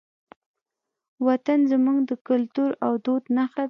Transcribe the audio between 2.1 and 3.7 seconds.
کلتور او دود نښه ده.